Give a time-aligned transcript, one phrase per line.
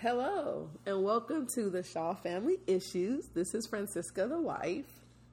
[0.00, 3.30] Hello, and welcome to the Shaw Family Issues.
[3.34, 4.84] This is Francisca, the wife.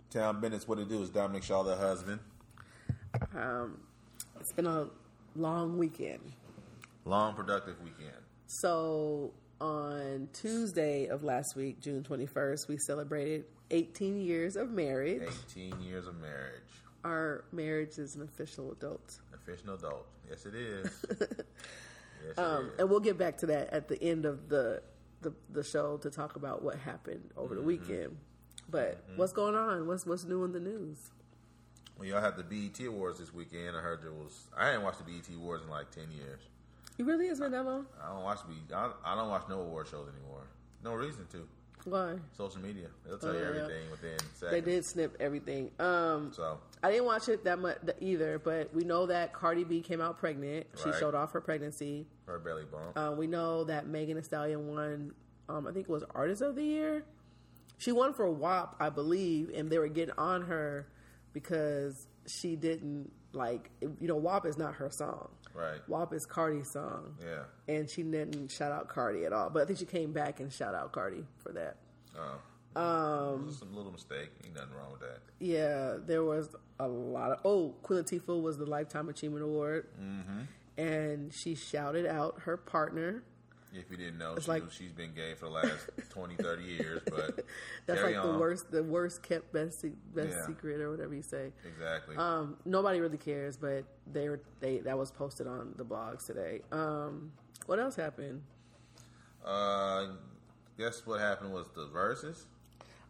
[0.10, 2.20] Town Bennett's what it do is Dominic Shaw, the husband.
[3.38, 3.78] Um,
[4.40, 4.88] it's been a
[5.36, 6.32] long weekend.
[7.06, 8.18] Long, productive weekend.
[8.48, 15.30] So, on Tuesday of last week, June 21st, we celebrated 18 years of marriage.
[15.52, 16.64] 18 years of marriage.
[17.04, 19.20] Our marriage is an official adult.
[19.32, 20.08] Official adult.
[20.28, 21.06] Yes, it is.
[22.28, 24.82] yes, Um, and we'll get back to that at the end of the
[25.22, 28.16] the, the show to talk about what happened over the weekend.
[28.70, 29.88] But what's going on?
[29.88, 31.12] What's what's new in the news?
[31.98, 33.76] Well, y'all had the BET Awards this weekend.
[33.76, 34.48] I heard there was.
[34.56, 36.42] I ain't watched the BET Awards in like 10 years.
[36.98, 37.86] You really been that long?
[38.04, 38.76] I don't watch BET.
[38.76, 40.44] I, I don't watch no award shows anymore.
[40.84, 41.48] No reason to.
[41.86, 42.16] Why?
[42.36, 42.88] Social media.
[43.06, 43.46] They'll tell Oh, you yeah.
[43.48, 44.52] everything within seconds.
[44.52, 45.72] They did snip everything.
[45.80, 49.82] Um, So, I didn't watch it that much either, but we know that Cardi B
[49.82, 50.66] came out pregnant.
[50.76, 51.00] She Right.
[51.00, 52.08] showed off her pregnancy.
[52.26, 52.98] her belly bump.
[52.98, 55.14] Uh, we know that Megan Thee Stallion won.
[55.48, 57.06] Um, I think it was Artist of the Year.
[57.78, 60.88] She won for WAP, I believe, and they were getting on her
[61.34, 63.70] because she didn't like.
[63.82, 65.30] You know, WAP is not her song.
[65.54, 65.80] right.
[65.88, 67.44] WAP is Cardi's song, Yeah.
[67.68, 69.50] and she didn't shout out Cardi at all.
[69.50, 71.78] But I think she came back and shout out Cardi for that.
[72.18, 72.40] Oh.
[72.78, 74.30] Um, was some little mistake.
[74.46, 75.20] Ain't nothing wrong with that.
[75.40, 77.40] Yeah, there was a lot of.
[77.46, 80.42] Oh, Queen Latifah was the Lifetime Achievement Award, Mm-hmm.
[80.82, 83.24] and she shouted out her partner.
[83.78, 86.64] If you didn't know, It's she, like- she's been gay for the last 20, 30
[86.64, 87.02] years.
[87.06, 87.46] But
[87.86, 90.46] That's like the worst, the worst kept best best Yeah.
[90.48, 91.52] secret or whatever you say.
[91.68, 92.16] Exactly.
[92.18, 96.62] Um, nobody really cares, but they were they that was posted on the blogs today.
[96.72, 97.32] Um,
[97.66, 98.42] what else happened?
[99.44, 100.08] Uh,
[100.78, 102.46] guess what happened was the Verzuz.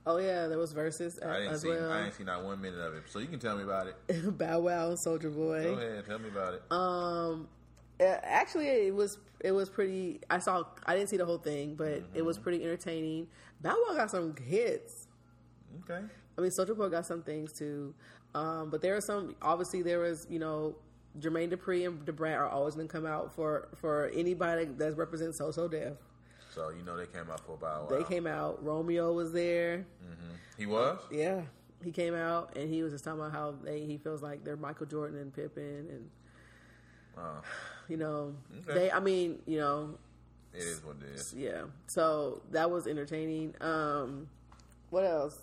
[0.07, 1.69] Oh yeah, there was Verzuz I didn't see.
[1.69, 1.91] well.
[1.91, 3.03] I didn't see not one minute of it.
[3.07, 3.95] So you can tell me about it.
[4.38, 5.63] Bow Wow Soulja Boy.
[5.63, 6.61] Go ahead, tell me about it.
[6.72, 7.47] Um,
[7.99, 10.19] Uh, actually, it was it was pretty.
[10.29, 10.63] I saw.
[10.85, 12.43] I didn't see the whole thing, but it was mm-hmm.
[12.43, 13.27] pretty entertaining.
[13.61, 15.07] Bow Wow got some hits.
[15.83, 16.05] okay.
[16.38, 17.93] I mean, Soulja Boy got some things too.
[18.33, 19.35] Um, but there are some.
[19.41, 20.75] Obviously, there was you know.
[21.17, 24.97] Jermaine Dupri and Da Brat are always going to come out for for anybody that
[24.97, 25.94] represents So So Def.
[26.53, 27.88] So you know they came out for a while.
[27.88, 28.61] They came out.
[28.61, 29.85] Romeo was there.
[30.03, 30.35] Mm-hmm.
[30.57, 30.97] He was.
[31.00, 31.41] Uh, yeah,
[31.85, 34.57] he came out and he was just talking about how they he feels like they're
[34.57, 36.09] Michael Jordan and Pippen and
[37.17, 37.41] Oh,
[37.90, 38.35] you know
[38.68, 38.79] Okay.
[38.79, 38.91] they.
[38.91, 39.97] I mean, you know,
[40.53, 41.34] it is what it is.
[41.38, 41.63] yeah.
[41.88, 43.53] So that was entertaining.
[43.62, 44.28] Um,
[44.90, 45.38] what else?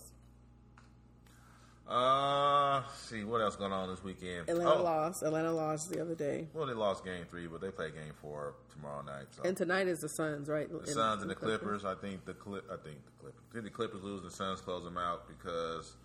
[1.89, 4.49] Uh, see what else going on this weekend.
[4.49, 5.23] Atlanta oh, lost.
[5.23, 6.47] Atlanta lost the other day.
[6.55, 9.27] well, they lost game three, but they play game four tomorrow night.
[9.33, 10.69] So And tonight is the Suns, right?
[10.71, 11.85] the Suns and the Clippers.
[11.85, 12.65] I think the Clip.
[12.73, 13.41] I think the Clippers.
[13.53, 14.23] Think the Clippers lose.
[14.23, 15.97] The Suns close them out because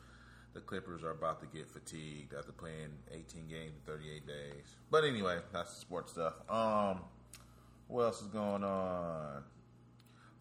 [0.58, 4.76] the Clippers are about to get fatigued after playing 18 games in 38 days.
[4.90, 6.34] But anyway, that's the sports stuff.
[6.50, 7.02] Um,
[7.88, 9.44] what else is going on?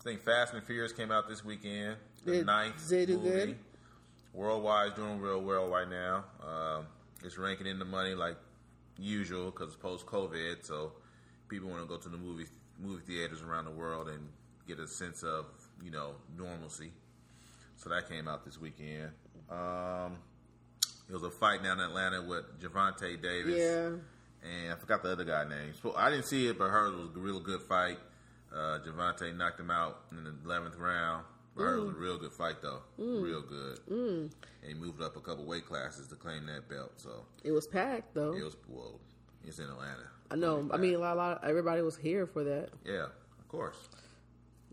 [0.00, 1.96] I think Fast and Furious came out this weekend.
[2.24, 3.28] The Did- ninth it do movie.
[3.30, 3.58] good?
[4.32, 6.24] Worldwide is doing real well right now.
[6.42, 6.86] Um,
[7.22, 8.36] it's ranking in the money like
[8.98, 10.92] usual because it's post COVID, so
[11.48, 12.46] people want to go to the movie
[12.78, 14.28] movie theaters around the world and
[14.66, 15.44] get a sense of
[15.82, 16.90] you know normalcy.
[17.76, 19.10] So that came out this weekend.
[19.50, 20.16] Um,
[21.08, 24.48] it was a fight down in Atlanta with Gervonta Davis Yeah.
[24.48, 25.72] and I forgot the other guy's name.
[25.82, 27.98] So I didn't see it, but hers was a real good fight.
[28.52, 31.24] Uh, Javante knocked him out in the eleventh round.
[31.58, 33.78] I heard it was a real good fight though, real good.
[33.88, 34.30] And
[34.66, 36.92] he moved up a couple weight classes to claim that belt.
[36.96, 38.34] So It was packed though.
[38.34, 39.00] it was well,
[39.44, 40.08] it's in Atlanta.
[40.30, 40.68] I know.
[40.72, 41.44] I mean, a lot, a lot.
[41.44, 42.70] Everybody was here for that.
[42.84, 43.04] Yeah,
[43.38, 43.88] of course.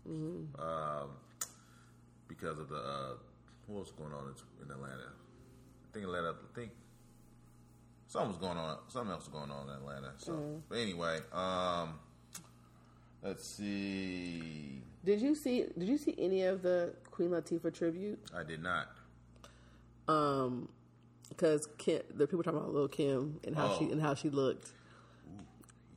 [0.06, 1.10] Um,
[2.28, 3.12] because of the uh,
[3.66, 5.08] what was going on in, Atlanta?
[5.08, 6.42] I think it led up.
[6.52, 6.70] I think
[8.08, 8.78] something was going on.
[8.88, 10.12] Something else was going on in Atlanta.
[10.18, 11.98] So, but anyway, um,
[13.22, 14.82] let's see.
[15.04, 15.66] Did you see?
[15.78, 18.18] Did you see any of the Queen Latifah tribute?
[18.34, 18.88] I did not.
[20.08, 20.68] Um,
[21.30, 23.92] because Kim, the people talking about Lil Kim and how she Oh.
[23.92, 24.70] and how she looked.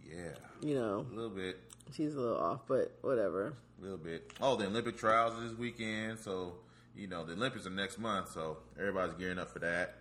[0.09, 1.59] Yeah, You know, a little bit.
[1.91, 3.53] she's a little off, but whatever.
[3.77, 4.31] A little bit.
[4.41, 6.53] Oh, the Olympic trials this weekend, so
[6.97, 9.95] you know the Olympics are next month, so everybody's gearing up for that.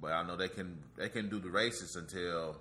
[0.00, 2.56] But I know they can they can do the races until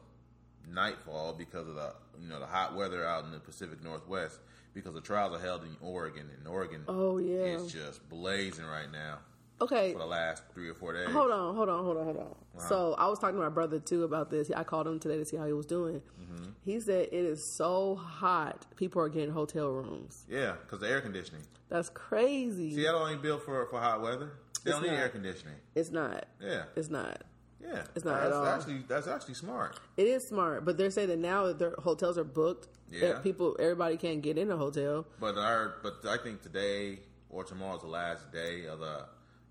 [0.68, 4.40] nightfall because of the you know the hot weather out in the Pacific Northwest
[4.74, 7.56] because the trials are held in Oregon, and Oregon Oh yeah.
[7.58, 9.20] is just blazing right now
[9.62, 9.94] Okay.
[9.94, 11.08] for the last three or four days.
[11.10, 12.36] Hold on, hold on, hold on, hold on.
[12.60, 14.52] So I was talking to my brother too about this.
[14.52, 16.02] I called him today to see how he was doing.
[16.22, 16.50] Mm-hmm.
[16.66, 20.26] He said it is so hot, people are getting hotel rooms.
[20.30, 21.44] Yeah, because the air conditioning.
[21.70, 22.76] That's crazy.
[22.76, 24.32] Seattle ain't built for for hot weather.
[24.64, 25.00] They It's don't need not.
[25.00, 25.56] air conditioning.
[25.76, 26.26] It's not.
[26.42, 27.22] Yeah, It's not.
[27.62, 27.84] yeah.
[27.96, 28.46] It's not that's at all.
[28.48, 29.80] Actually, that's actually smart.
[29.96, 33.20] It is smart, but they're saying that now that their hotels are booked Yeah.
[33.20, 35.06] people, everybody can't get in a hotel.
[35.20, 37.00] But our, but I think today
[37.30, 39.06] or tomorrow is the last day of the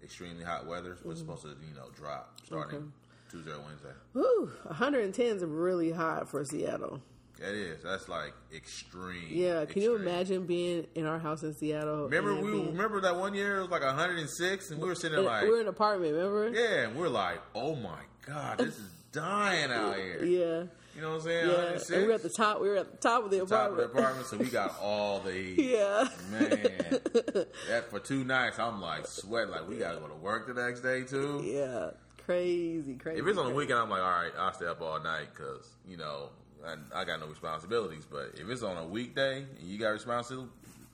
[0.04, 0.92] extremely hot weather.
[0.92, 1.16] It's mm-hmm.
[1.16, 2.86] supposed to, you know, drop starting Okay.
[3.30, 3.88] Tuesday or Wednesday.
[4.12, 7.00] Woo, 110 is really hot for Seattle.
[7.40, 7.82] That is.
[7.82, 9.26] That's like extreme.
[9.28, 12.04] Yeah, can you imagine being in our house in Seattle?
[12.04, 15.16] Remember we being- remember that one year it was like 106 and we were sitting
[15.16, 16.50] there like we were in an apartment, remember?
[16.50, 20.62] yeah, and we're like, "Oh my god, this is dying out here." Yeah.
[20.94, 21.46] You know what I'm saying?
[21.48, 21.52] Yeah.
[21.54, 22.60] 106 And we were at the top.
[22.60, 23.50] We were at the top of the apartment.
[23.50, 24.26] top of the apartment.
[24.28, 25.58] so we got all the heat.
[25.72, 26.08] Yeah.
[26.30, 26.50] Man,
[27.68, 29.50] that for two nights, I'm like sweating.
[29.50, 31.42] Like we gotta go to work the next day too.
[31.44, 31.90] Yeah.
[32.24, 33.20] Crazy, crazy.
[33.20, 35.68] If it's on the weekend, I'm like, all right, I'll stay up all night because
[35.86, 36.30] you know
[36.66, 38.06] I, I got no responsibilities.
[38.10, 40.50] But if it's on a weekday and you got responsibility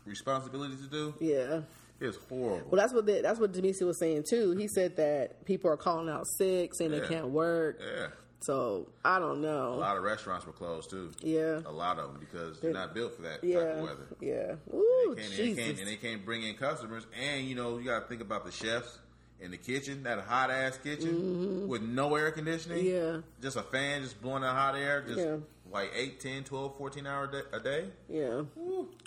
[0.07, 1.61] responsibilities to do, Yeah.
[2.01, 2.69] it's horrible.
[2.71, 4.53] Well, that's what the, that's what Demetri was saying too.
[4.57, 7.01] He said that people are calling out sick, saying Yeah.
[7.01, 7.79] they can't work.
[7.81, 8.09] yeah,
[8.41, 9.75] So I don't know.
[9.75, 11.13] a lot of restaurants were closed too.
[11.21, 11.61] Yeah.
[11.67, 13.59] A lot of them because they're not built for that type Yeah.
[13.59, 14.07] of weather.
[14.21, 14.55] Yeah.
[14.75, 15.65] Ooh, They and, they Jesus.
[15.65, 17.07] can't, and they can't bring in customers.
[17.21, 18.99] And you know, you got to think about the chefs
[19.41, 22.85] in the kitchen, that hot ass kitchen with no air conditioning.
[22.85, 23.15] Mm-hmm.
[23.17, 23.21] Yeah.
[23.43, 25.37] Just a fan just blowing that hot air, just Yeah.
[25.71, 27.85] like 8, 10, 12, 14 hour day, a day.
[28.09, 28.43] Yeah,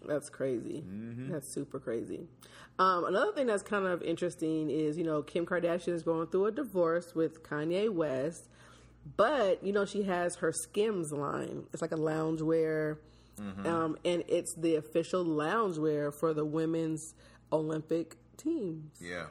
[0.08, 0.84] that's crazy.
[0.88, 1.32] Mm-hmm.
[1.32, 2.28] That's super crazy.
[2.80, 6.48] Um, another thing that's kind of interesting is you know Kim Kardashian is going through
[6.48, 8.48] a divorce with Kanye West,
[9.18, 11.64] but you know she has her Skims line.
[11.74, 12.98] It's like a loungewear,
[13.42, 13.66] Mm-hmm.
[13.66, 17.16] um, and it's the official loungewear for the women's
[17.52, 18.92] Olympic teams.
[19.02, 19.26] Yeah.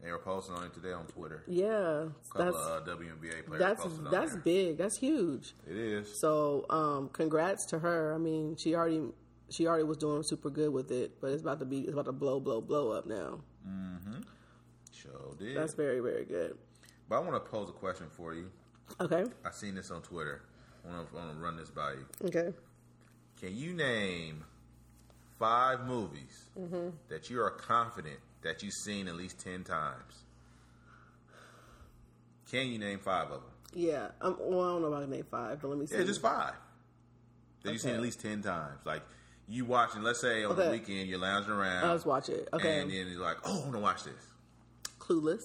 [0.00, 1.42] They were posting on it today on Twitter.
[1.48, 2.04] Yeah,
[2.36, 3.82] that's of uh, WNBA players that's
[4.12, 4.40] that's there.
[4.42, 4.78] big.
[4.78, 5.54] That's huge.
[5.68, 6.20] It is.
[6.20, 8.14] So, um, congrats to her.
[8.14, 9.02] I mean, she already
[9.50, 12.04] she already was doing super good with it, but it's about to be it's about
[12.04, 13.40] to blow blow blow up now.
[13.68, 14.20] Mm-hmm.
[14.92, 15.56] Sure did.
[15.56, 16.56] That's very very good.
[17.08, 18.52] but I want to pose a question for you.
[19.00, 19.24] Okay.
[19.44, 20.42] I seen this on Twitter.
[20.88, 22.06] I want to run this by you.
[22.28, 22.52] Okay.
[23.40, 24.44] Can you name
[25.38, 26.88] five movies Mm-hmm.
[27.08, 30.24] that you are confident that you've seen at least 10 times?
[32.50, 33.50] Can you name five of them?
[33.74, 34.08] Yeah.
[34.20, 35.96] Um, well, I don't know about name five, but let me see.
[35.98, 36.54] Yeah, just five.
[37.62, 38.80] That you've seen at least 10 times.
[38.84, 39.02] Like,
[39.46, 41.84] you watching, let's say on the weekend, you're lounging around.
[41.84, 42.48] I was watch it.
[42.52, 42.80] Okay.
[42.80, 44.14] And then you're like, oh, I want to watch this.
[44.98, 45.42] Clueless.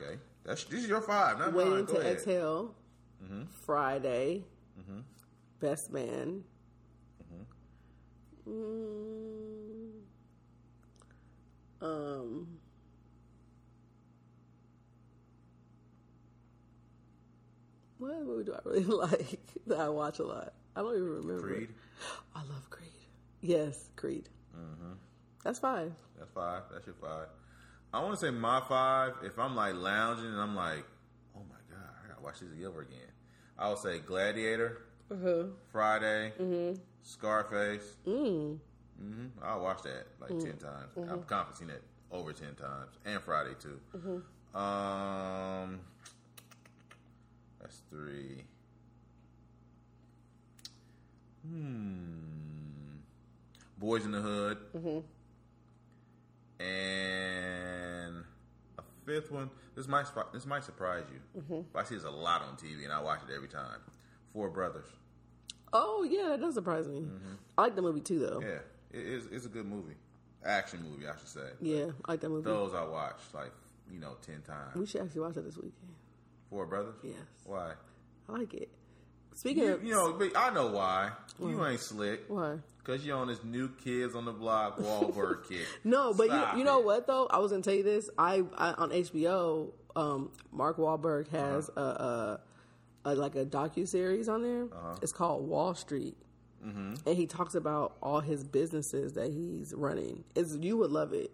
[0.00, 0.18] Okay.
[0.44, 1.84] That's, this is your five, not Waiting mine.
[1.86, 2.12] Go to ahead.
[2.16, 2.74] exhale.
[3.64, 4.44] Friday.
[5.60, 6.44] Best man.
[8.46, 9.90] Mm.
[11.80, 12.46] Um.
[17.98, 20.52] What movie do I really like that I watch a lot?
[20.76, 21.46] I don't even remember.
[21.48, 21.68] Creed.
[22.34, 22.90] I love Creed.
[23.40, 24.28] Yes, Creed.
[25.42, 25.92] That's five.
[26.18, 26.62] That's five.
[26.72, 27.26] That's your five.
[27.94, 29.12] I want to say my five.
[29.22, 30.84] If I'm like lounging and I'm like,
[31.36, 32.98] oh my god, I gotta watch this over again.
[33.56, 34.82] I would say Gladiator,
[35.12, 35.44] Uh-huh.
[35.70, 36.32] Friday,
[37.02, 37.96] Scarface.
[38.04, 38.58] Mm.
[38.98, 40.90] hmm I'll watch that like ten times.
[41.08, 43.80] I'm confident seen it over ten times, and Friday too.
[44.58, 45.78] Um,
[47.60, 48.42] that's three.
[51.46, 52.96] Hmm.
[53.78, 54.58] Boys in the Hood.
[56.64, 58.24] And
[58.78, 59.50] a fifth one.
[59.74, 61.42] This might this might surprise you.
[61.42, 61.60] Mm-hmm.
[61.72, 63.80] But I see this a lot on TV, and I watch it every time.
[64.32, 64.86] Four Brothers.
[65.72, 67.00] Oh yeah, that does surprise me.
[67.00, 67.34] Mm-hmm.
[67.58, 68.40] I like the movie too, though.
[68.40, 68.58] Yeah,
[68.98, 69.26] it is.
[69.30, 69.96] It's a good movie,
[70.44, 71.48] action movie, I should say.
[71.60, 72.44] Yeah, I like that movie.
[72.44, 73.52] Those I watched like
[73.92, 74.76] you know ten times.
[74.76, 75.94] We should actually watch it this weekend.
[76.50, 76.94] Four Brothers.
[77.02, 77.16] Yes.
[77.44, 77.72] Why?
[78.28, 78.70] I like it.
[79.34, 81.10] Speaking You, of, you know, but I know why.
[81.40, 82.24] You ain't slick.
[82.28, 82.56] why?
[82.84, 85.66] Cause you're on this new Kids on the Block Wahlberg kick.
[85.84, 86.84] No, but Stop you, you know it.
[86.84, 87.26] what though?
[87.30, 88.10] I was gonna tell you this.
[88.18, 92.40] I, I on HBO, um, Mark Wahlberg has Uh-huh.
[93.04, 94.64] a, a, a like a docu series on there.
[94.64, 94.96] Uh-huh.
[95.02, 96.16] It's called Wahl Street,
[96.64, 96.94] Mm-hmm.
[97.06, 100.24] and he talks about all his businesses that he's running.
[100.34, 101.30] It's you would love it.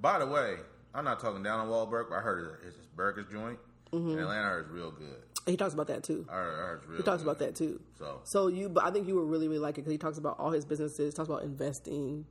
[0.00, 0.56] By the way,
[0.94, 3.58] I'm not talking down on Wahlberg, but I heard it's his burgers joint
[3.92, 4.10] Mm-hmm.
[4.10, 4.46] in Atlanta.
[4.46, 5.16] I heard it's real good.
[5.48, 6.26] He talks about that too.
[6.28, 6.96] I heard, I heard.
[6.98, 7.80] He talks about that too.
[7.98, 10.18] So So you, but I think you would really, really like it because he talks
[10.18, 11.14] about all his businesses.
[11.14, 12.26] Talks about investing.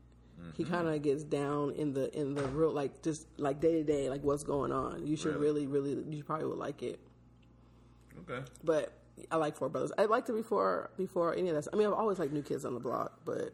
[0.54, 0.72] He Mm-hmm.
[0.72, 4.08] kind of gets down in the in the real like just like day to day
[4.10, 5.06] like what's going on.
[5.08, 5.66] You should Really?
[5.66, 7.00] really, really, you probably would like it.
[8.20, 8.94] okay, But
[9.32, 9.92] I like Four Brothers.
[9.98, 11.68] I liked it before before any of that.
[11.74, 13.52] I mean, I've always liked New Kids on the Block, but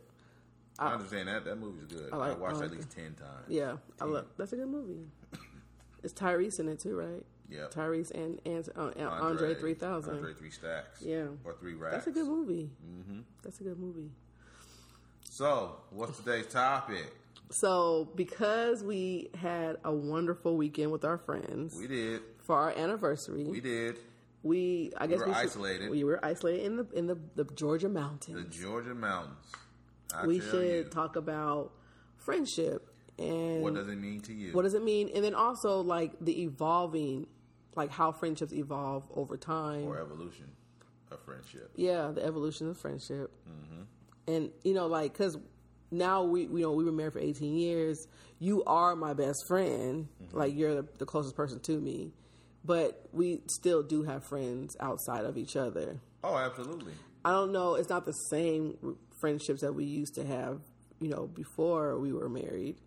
[0.77, 1.45] I understand that.
[1.45, 2.09] That movie's good.
[2.11, 3.45] I, I watched I it at like least ten times.
[3.47, 4.25] yeah, I love.
[4.37, 5.07] That's a good movie.
[6.03, 7.23] It's Tyrese in it too, right?
[7.49, 7.73] Yep.
[7.73, 10.15] Tyrese and and uh, and Andre, three thousand.
[10.15, 11.01] Andre three stacks.
[11.01, 11.25] Yeah.
[11.43, 11.95] or three racks.
[11.95, 12.69] That's a good movie.
[12.85, 13.19] Mm-hmm.
[13.43, 14.09] That's a good movie.
[15.29, 17.11] So, what's today's topic?
[17.49, 22.21] So, because we had a wonderful weekend with our friends We did.
[22.39, 23.97] for our anniversary, We did.
[24.41, 25.89] we I guess were we should- isolated.
[25.89, 28.55] We were isolated in the in the, the Georgia mountains.
[28.55, 28.61] The.
[28.63, 29.37] Georgia mountains.
[30.15, 31.71] I we should you, talk about
[32.17, 34.53] friendship and What does it mean to you?
[34.53, 37.27] what does it mean, and then also like the evolving,
[37.75, 39.85] like how friendships evolve over time.
[39.85, 40.49] or evolution
[41.11, 41.71] of friendship?
[41.75, 43.83] Yeah, the evolution of friendship, Mm-hmm.
[44.33, 45.37] and you know, like because
[45.91, 48.07] now we you know we were married for eighteen years.
[48.39, 50.37] You are my best friend, Mm-hmm.
[50.37, 52.13] like you're the, the closest person to me,
[52.65, 55.99] but we still do have friends outside of each other.
[56.23, 56.93] Oh, absolutely.
[57.25, 57.75] I don't know.
[57.75, 60.59] It's not the same friendships that we used to have,
[60.99, 62.77] you know, before we were married.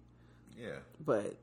[0.59, 1.37] Yeah, But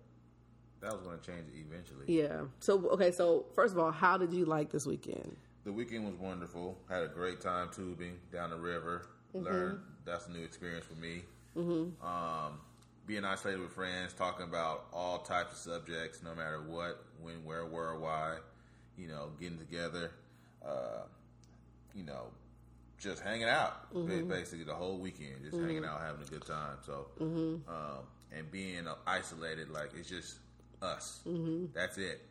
[0.81, 2.05] that was going to change eventually.
[2.07, 2.41] yeah.
[2.59, 3.11] So okay.
[3.11, 5.35] So first of all, how did you like this weekend?
[5.65, 6.77] The weekend was wonderful.
[6.89, 9.07] Had a great time tubing down the river.
[9.35, 9.45] Mm-hmm.
[9.45, 11.21] Learned that's a new experience for me.
[11.57, 12.05] Mm-hmm.
[12.05, 12.59] Um,
[13.05, 17.65] being isolated with friends, talking about all types of subjects, no matter what, when, where,
[17.65, 18.37] where, why.
[18.97, 20.11] You know, getting together.
[20.65, 21.03] Uh,
[21.95, 22.27] you know,
[22.97, 24.27] just hanging out Mm-hmm.
[24.29, 26.77] basically the whole weekend, just hanging out, having a good time.
[26.85, 27.69] So, Mm-hmm.
[27.69, 27.99] um,
[28.35, 30.35] and being uh, isolated, like it's just
[30.81, 31.21] us.
[31.27, 31.65] Mm-hmm.
[31.73, 32.21] That's it.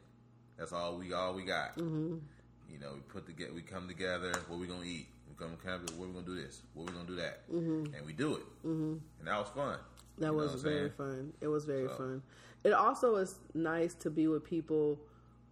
[0.59, 1.77] That's all we all we got.
[1.79, 4.33] You know, we put together, we come together.
[4.49, 5.07] What we gonna eat?
[5.29, 5.57] We come.
[5.97, 6.63] What we gonna do this?
[6.75, 7.51] What we gonna do that?
[7.53, 7.95] Mm-hmm.
[7.95, 8.67] And we do it.
[8.67, 8.97] Mm-hmm.
[9.19, 9.79] And that was fun.
[10.19, 11.33] That You was very fun.
[11.41, 12.23] It was very So- fun.
[12.65, 15.01] It also is nice to be with people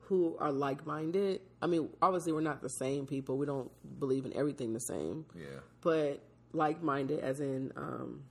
[0.03, 1.41] who are like minded.
[1.61, 3.37] I mean, obviously, we're not the same people.
[3.37, 5.59] We don't believe in everything the same, Yeah.
[5.81, 6.21] but
[6.53, 8.23] like minded, as in, um,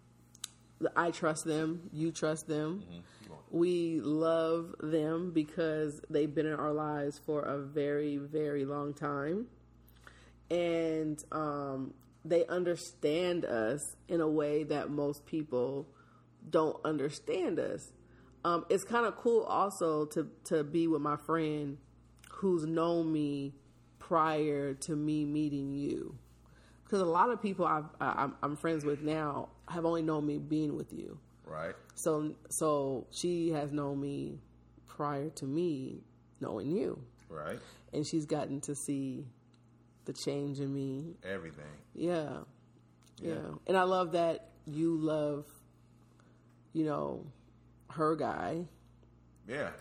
[0.95, 2.83] I trust them, you trust them.
[3.51, 9.47] We love them because they've been in our lives for a very, very long time.
[10.51, 11.93] And um,
[12.23, 15.87] they understand us in a way that most people
[16.49, 17.91] don't understand us.
[18.45, 21.77] Um, it's kind of cool also to, to be with my friend
[22.29, 23.53] who's known me
[23.99, 26.15] prior to me meeting you.
[26.89, 30.25] Because a lot of people I've, I, I'm, I'm friends with now have only known
[30.25, 31.19] me being with you.
[31.45, 31.75] Right.
[31.93, 34.39] So so she has known me
[34.87, 36.01] prior to me
[36.39, 37.59] knowing you, Right.
[37.93, 39.27] and she's gotten to see
[40.05, 41.15] the change in me.
[41.23, 41.65] Everything.
[41.93, 42.39] Yeah,
[43.21, 43.37] yeah, Yeah.
[43.67, 45.45] and I love that you love,
[46.73, 47.25] you know,
[47.91, 48.65] her guy,
[49.47, 49.71] Yeah.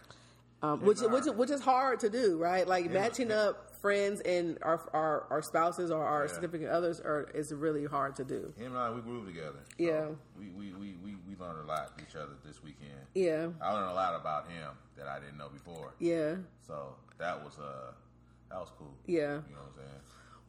[0.62, 2.66] um, which which which is hard to do, right?
[2.68, 2.92] Like Yeah.
[2.92, 6.32] matching up friends and our our, our spouses or our Yeah.
[6.32, 8.52] significant others are is really hard to do.
[8.58, 9.60] Him and I, we grew together.
[9.78, 10.06] So Yeah.
[10.38, 12.90] We, we, we, we, we learned a lot each other this weekend.
[13.14, 15.92] Yeah, I learned a lot about him that I didn't know before.
[15.98, 17.92] yeah, So that was uh
[18.50, 18.94] that was cool.
[19.06, 19.18] yeah.
[19.20, 20.00] You know what I'm saying?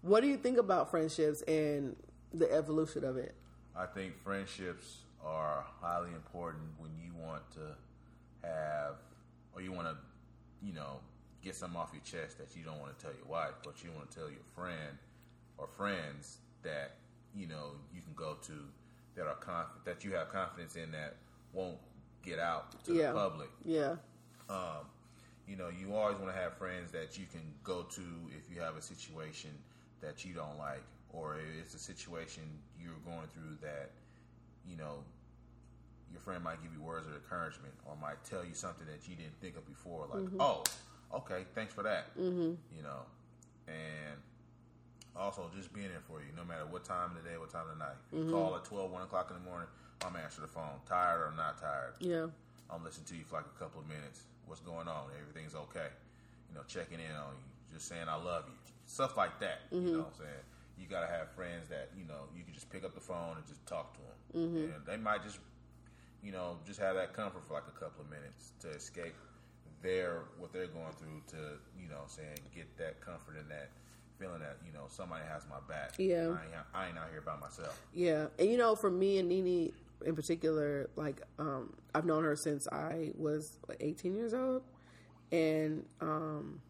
[0.02, 1.96] What do you think about friendships and
[2.34, 3.36] the evolution of it?
[3.76, 7.76] I think friendships are highly important when you want to
[8.48, 8.96] have,
[9.54, 9.98] or you want to,
[10.66, 11.00] you know,
[11.42, 13.90] get something off your chest that you don't want to tell your wife, but you
[13.96, 14.98] want to tell your friend
[15.58, 16.96] or friends that
[17.36, 18.54] you know you can go to
[19.16, 21.16] that are conf- that you have confidence in that
[21.54, 21.78] won't
[22.24, 23.12] get out to Yeah.
[23.12, 23.50] the public.
[23.66, 23.96] Yeah,
[24.50, 24.86] Um,
[25.48, 28.02] you know, you always want to have friends that you can go to
[28.38, 29.52] if you have a situation
[30.02, 32.44] that you don't like, or if it's a situation
[32.80, 33.92] you're going through that,
[34.68, 35.04] you know,
[36.12, 39.16] your friend might give you words of encouragement or might tell you something that you
[39.16, 40.64] didn't think of before, like, oh,
[41.14, 42.16] okay, thanks for that.
[42.18, 42.54] Mm-hmm.
[42.76, 43.02] You know,
[43.68, 44.18] and
[45.16, 47.68] also just being there for you, no matter what time of the day, what time
[47.70, 48.00] of the night.
[48.12, 48.34] You mm-hmm.
[48.34, 49.68] call at 12, 1 o'clock in the morning,
[50.06, 52.00] I'm answering the phone, tired or not tired.
[52.00, 52.28] yeah,
[52.70, 54.24] I'm listening to you for like a couple of minutes.
[54.46, 55.12] What's going on?
[55.20, 55.92] Everything's okay.
[56.50, 59.68] You know, checking in on you, just saying I love you, stuff like that.
[59.72, 59.92] You mm-hmm.
[59.94, 60.46] know what I'm saying?
[60.80, 63.36] You got to have friends that you know you can just pick up the phone
[63.36, 64.74] and just talk to them, mm-hmm.
[64.74, 65.40] and they might just,
[66.24, 69.14] you know, just have that comfort for like a couple of minutes to escape
[69.82, 71.22] their what they're going through.
[71.30, 71.38] To
[71.80, 73.70] you know, saying get that comfort and that
[74.20, 75.94] feeling that you know somebody has my back.
[75.98, 76.16] Yeah.
[76.16, 77.80] I ain't, I ain't out here by myself.
[77.94, 78.28] yeah.
[78.38, 79.74] And you know, for me and Nini
[80.06, 84.64] in particular, like um, I've known her since I was what, 18 years old,
[85.32, 86.62] and um,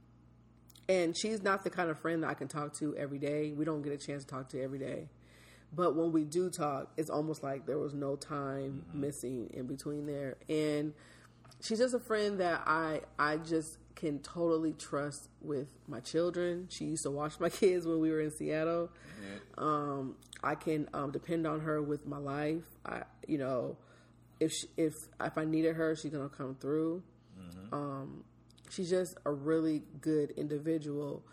[0.88, 3.52] and she's not the kind of friend that I can talk to every day.
[3.52, 5.10] We don't get a chance to talk to every day.
[5.72, 10.08] But when we do talk, it's almost like there was no time missing in between
[10.08, 10.38] there.
[10.50, 10.94] And
[11.62, 16.68] she's just a friend that I I just can totally trust with my children.
[16.70, 18.90] She used to watch my kids when we were in Seattle.
[19.58, 22.64] Um, I can um, depend on her with my life.
[22.86, 23.78] I, you know,
[24.40, 27.04] if she, if if I needed her, she's gonna come through.
[27.74, 28.24] Um,
[28.70, 31.24] she's just a really good individual,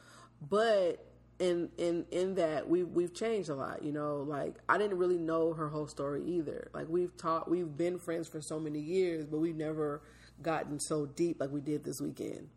[0.49, 1.05] but
[1.39, 3.83] in in in that we we've changed a lot.
[3.83, 6.71] You know, like I didn't really know her whole story either.
[6.75, 10.03] Like we've taught, we've been friends for so many years, but we've never
[10.43, 12.49] gotten so deep like we did this weekend.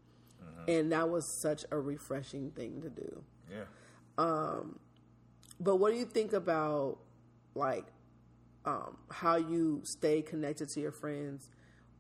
[0.68, 3.24] and that was such a refreshing thing to do.
[3.50, 3.64] Yeah.
[5.60, 7.00] But what do you think about
[7.56, 7.86] like
[8.66, 11.50] um, how you stay connected to your friends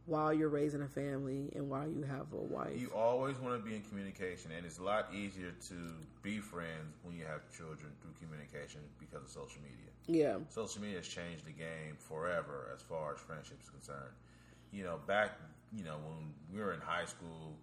[0.05, 2.79] while you're raising a family and while you have a wife?
[2.79, 5.75] You always want to be in communication, and it's a lot easier to
[6.21, 9.91] be friends when you have children through communication because of social media.
[10.07, 14.13] yeah, Social media has changed the game forever as far as friendship is concerned.
[14.71, 15.31] You know, back
[15.75, 17.55] you know when we were in high school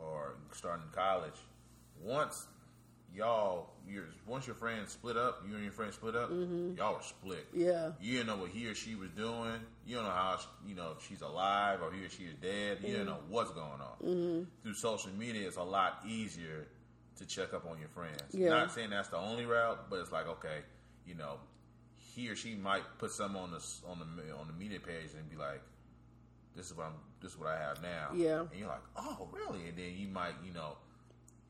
[0.00, 1.38] or starting college,
[2.02, 2.46] once
[3.14, 7.02] y'all, your once your friends split up, you and your friends split up, y'all were
[7.02, 7.46] split.
[7.52, 9.60] yeah, You didn't know what he or she was doing.
[9.86, 12.34] You don't know how she, you know if she's alive or he or she is
[12.42, 12.78] dead.
[12.82, 13.96] You don't know what's going on.
[14.04, 14.42] Mm-hmm.
[14.62, 16.66] Through social media, it's a lot easier
[17.18, 18.22] to check up on your friends.
[18.32, 18.48] Yeah.
[18.48, 20.60] Not saying that's the only route, but it's like okay,
[21.06, 21.36] you know,
[22.14, 25.28] he or she might put some on the on the on the media page and
[25.30, 25.60] be like,
[26.56, 26.92] "This is what I'm.
[27.20, 28.40] This is what I have now." Yeah.
[28.40, 30.76] and you're like, "Oh, really?" And then you might, you know.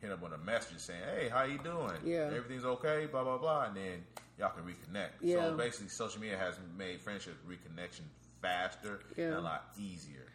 [0.00, 1.92] Hit up on a message saying, "Hey, how you doing?
[2.04, 2.30] Yeah.
[2.34, 4.04] everything's okay." Blah blah blah, and then
[4.38, 5.12] y'all can reconnect.
[5.22, 5.36] Yeah.
[5.36, 8.02] So basically, social media has made friendship reconnection
[8.42, 9.26] faster Yeah.
[9.28, 10.26] and a lot easier.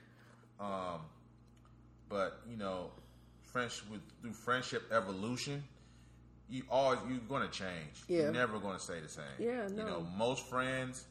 [0.59, 1.01] Um,
[2.09, 2.89] but you know,
[3.43, 5.63] friendship with through friendship evolution,
[6.49, 8.01] you always you're going to change.
[8.07, 8.21] Yeah.
[8.23, 9.25] You're never going to stay the same.
[9.37, 9.85] Yeah, You no.
[9.85, 11.05] know, most friends,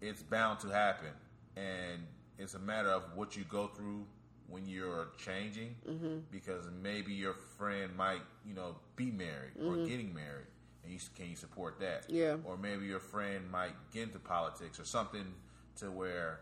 [0.00, 1.10] it's bound to happen,
[1.56, 2.02] and
[2.38, 4.06] it's a matter of what you go through
[4.48, 6.18] when you're changing, Mm-hmm.
[6.30, 9.84] because maybe your friend might, you know, be married or Mm-hmm.
[9.86, 10.46] getting married,
[10.84, 12.06] and you can you support that?
[12.08, 12.36] Yeah.
[12.44, 15.26] Or maybe your friend might get into politics or something
[15.76, 16.40] to where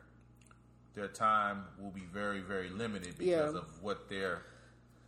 [0.94, 3.58] their time will be very, very limited because Yeah.
[3.58, 4.42] of what they're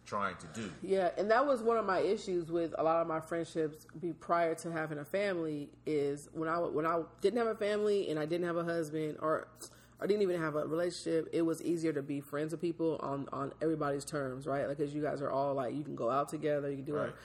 [0.04, 0.71] trying to do.
[0.83, 1.11] yeah.
[1.18, 4.54] And that was one of my issues with a lot of my friendships be prior
[4.57, 8.25] to having a family is when I when I didn't have a family and I
[8.25, 9.49] didn't have a husband or
[10.00, 11.28] I didn't even have a relationship.
[11.33, 14.67] It was easier to be friends with people on on everybody's terms, right?
[14.69, 16.97] Like because you guys are all like you can go out together, you can do
[16.97, 17.09] Right.
[17.09, 17.17] it.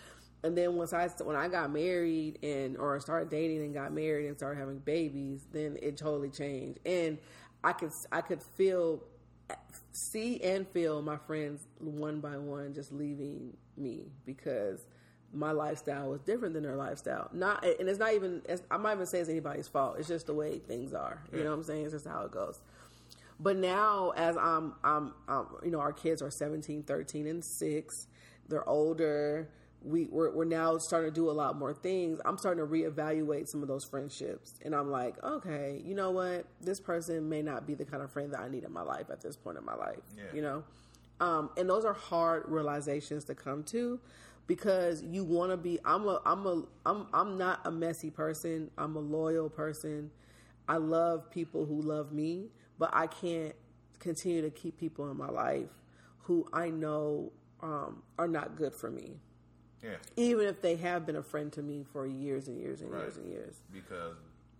[0.46, 4.28] And then once I when I got married and or started dating and got married
[4.28, 6.80] and started having babies, then it totally changed.
[6.86, 7.18] And
[7.64, 9.04] I could I could feel
[9.92, 14.88] see and feel my friends one by one just leaving me because
[15.34, 17.30] my lifestyle was different than their lifestyle.
[17.34, 19.96] Not and it's not even it's, I'm not even saying it's anybody's fault.
[20.00, 21.24] It's just the way things are.
[21.32, 21.44] You Yeah.
[21.46, 21.84] know what I'm saying?
[21.86, 22.62] It's just how it goes.
[23.40, 28.08] But now, as I'm, I'm, um, you know, our kids are 17, 13, and 6.
[28.48, 29.50] They're older.
[29.84, 32.20] We, we're, we're now starting to do a lot more things.
[32.26, 34.54] I'm starting to reevaluate some of those friendships.
[34.64, 36.46] And I'm like, okay, you know what?
[36.62, 39.08] This person may not be the kind of friend that I need in my life
[39.12, 40.00] at this point in my life.
[40.16, 40.24] Yeah.
[40.34, 40.64] You know?
[41.20, 44.00] Um, and those are hard realizations to come to
[44.48, 48.70] because you want to be I'm a I'm a I'm I'm not a messy person.
[48.78, 50.12] I'm a loyal person.
[50.68, 53.54] I love people who love me, but I can't
[54.00, 55.70] continue to keep people in my life
[56.20, 59.20] who I know um, are not good for me,
[59.82, 59.96] Yeah.
[60.16, 63.02] even if they have been a friend to me for years and years and Right.
[63.02, 63.62] years and years.
[63.72, 64.16] because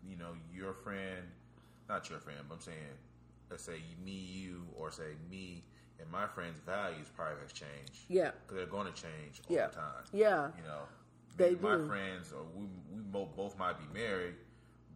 [0.06, 1.24] you know your friend,
[1.88, 2.78] not your friend, but I'm saying,
[3.50, 5.64] let's say me, you, or say me
[6.04, 8.04] and my friends' values probably has changed.
[8.10, 8.32] Yeah.
[8.42, 9.66] because they're going to change Yeah.
[9.66, 10.04] over time.
[10.12, 10.50] Yeah.
[10.58, 10.82] you know,
[11.38, 11.88] They my do.
[11.88, 14.36] friends or we we both might be married,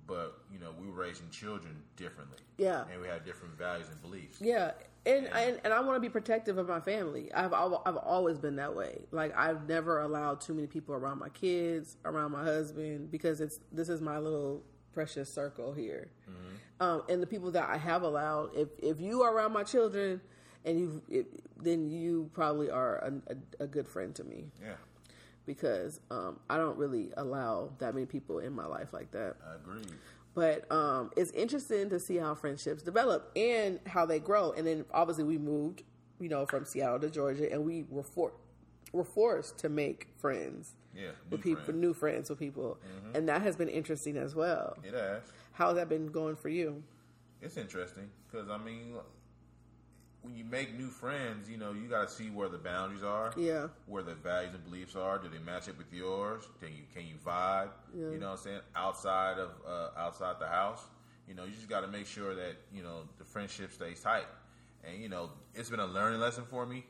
[0.05, 2.37] but you know we were raising children differently.
[2.57, 2.83] Yeah.
[2.91, 4.39] and we have different values and beliefs.
[4.41, 4.71] Yeah,
[5.05, 7.31] and and, and I want to be protective of my family.
[7.33, 8.99] I've I've always been that way.
[9.11, 13.59] Like I've never allowed too many people around my kids, around my husband, because it's
[13.71, 16.09] this is my little precious circle here.
[16.79, 20.21] Um, and the people that I have allowed, if if you are around my children,
[20.67, 21.25] and you,
[21.59, 24.73] then you probably are a, a, a good friend to me Yeah,
[25.45, 29.37] because um, I don't really allow that many people in my life like that.
[29.49, 29.81] I agree.
[30.35, 34.51] But um, it's interesting to see how friendships develop and how they grow.
[34.51, 35.81] And then obviously we moved,
[36.19, 38.33] you know, from Seattle to Georgia, and we were for
[38.93, 41.81] were forced to make friends Yeah, with new people, friends.
[41.81, 42.77] new friends with people,
[43.15, 44.77] and that has been interesting as well.
[44.83, 45.23] It has.
[45.53, 46.83] How's that been going for you?
[47.41, 48.95] It's interesting because I mean,
[50.27, 53.33] when you make new friends, you know you got to see where the boundaries are.
[53.37, 53.67] Yeah.
[53.85, 55.17] Where the values and beliefs are.
[55.17, 56.43] Do they match up with yours?
[56.59, 57.69] Can you can you vibe?
[57.95, 58.09] Yeah.
[58.11, 58.59] You know what I'm saying?
[58.75, 60.83] Outside of uh, outside the house,
[61.27, 64.25] you know you just got to make sure that you know the friendship stays tight.
[64.83, 66.85] And you know it's been a learning lesson for me,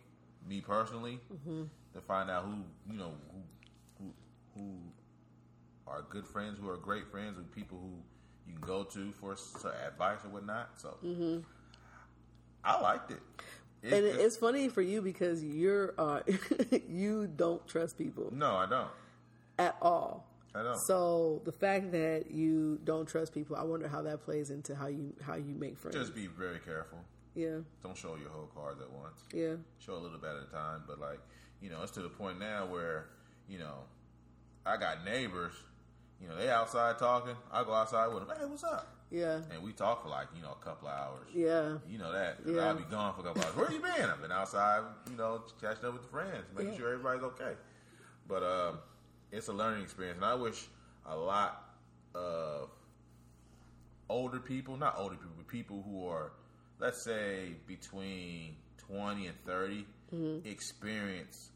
[0.47, 1.63] me personally, Mm-hmm.
[1.93, 2.56] to find out who
[2.91, 4.13] you know who who
[4.56, 4.71] who
[5.86, 7.91] are good friends, who are great friends, with people who
[8.52, 9.34] you can go to for
[9.88, 10.69] advice or whatnot.
[10.76, 10.97] So
[12.67, 13.19] I liked it.
[13.84, 16.21] It- And it- it's funny for you because you're uh,
[16.89, 18.89] you don't trust people no, I don't.
[19.60, 20.25] at all.
[20.56, 20.77] I don't.
[20.88, 24.88] So the fact that you don't trust people, I wonder how that plays into how
[24.88, 25.95] you how you make friends.
[25.95, 26.97] Just be very careful.
[27.36, 29.23] yeah, Don't show your whole cards at once.
[29.34, 30.82] yeah, Show a little bit at a time.
[30.88, 31.19] But like,
[31.62, 33.06] you know, it's to the point now where
[33.47, 33.84] you know,
[34.65, 35.53] I got neighbors.
[36.19, 37.36] You know, they outside talking.
[37.51, 38.36] I go outside with them.
[38.38, 38.97] Hey, what's up?
[39.12, 39.39] Yeah.
[39.54, 41.28] And we talk for like you know a couple of hours.
[41.34, 41.78] Yeah.
[41.89, 42.38] You know that.
[42.46, 42.67] Yeah.
[42.67, 43.56] I'll be gone for a couple hours.
[43.56, 44.10] Where you been?
[44.10, 46.78] I've been outside, you know, catching up with the friends, making Yeah.
[46.80, 47.54] sure everybody's okay.
[48.28, 48.80] But um,
[49.32, 50.67] it's a learning experience, and I wish
[51.06, 51.63] a lot
[52.13, 52.70] of
[54.10, 56.32] older people, not older people, but people who are,
[56.80, 60.48] let's say, between twenty and 30 Mm-hmm.
[60.48, 61.50] experience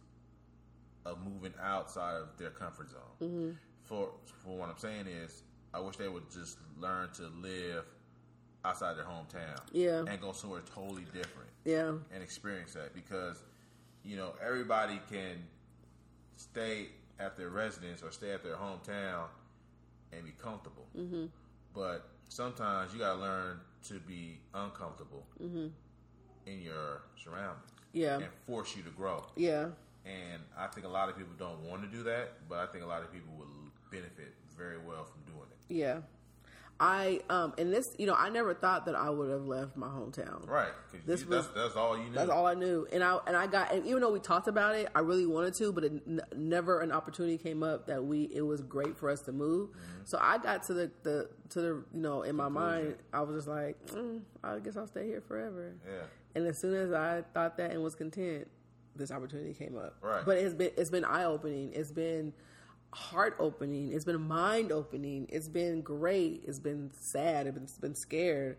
[1.06, 3.58] of moving outside of their comfort zone.
[3.84, 4.10] For
[4.44, 7.86] for what I'm saying is, I wish they would just learn to live
[8.66, 9.60] outside their hometown.
[9.72, 10.04] Yeah.
[10.08, 11.94] And go somewhere totally different Yeah.
[12.14, 13.44] and experience that because
[14.04, 15.38] you know everybody can
[16.36, 16.88] stay
[17.20, 19.26] at their residence or stay at their hometown
[20.12, 20.88] and be comfortable.
[20.98, 21.26] Mm-hmm.
[21.74, 28.16] But sometimes you got to learn to be uncomfortable in your surroundings Yeah.
[28.18, 29.24] and force you to grow.
[29.36, 29.68] Yeah.
[30.06, 32.84] And I think a lot of people don't want to do that, but I think
[32.84, 33.48] a lot of people would
[33.92, 35.74] benefit very well from doing it.
[35.74, 36.00] Yeah.
[36.80, 39.88] I um and this you know I never thought that I would have left my
[39.88, 40.48] hometown.
[40.50, 40.72] Right?
[41.06, 42.16] This that's, was- that's all you knew.
[42.16, 44.76] That's all I knew, and I and I got and even though we talked about
[44.76, 48.24] it, I really wanted to, but it n- never an opportunity came up that we
[48.34, 49.70] it was great for us to move.
[49.70, 50.06] Mm-hmm.
[50.06, 53.36] So I got to the, the to the you know in my mind I was
[53.36, 55.76] just like, mm, I guess I'll stay here forever.
[55.86, 56.06] yeah.
[56.34, 58.48] And as soon as I thought that and was content,
[58.96, 59.98] this opportunity came up.
[60.02, 60.26] Right.
[60.26, 61.74] But it's been it's been eye opening.
[61.74, 62.34] It's been
[62.94, 63.94] heart opening.
[63.94, 65.28] It's been mind opening.
[65.30, 66.44] It's been great.
[66.48, 67.48] It's been sad.
[67.48, 68.58] It's been, scared.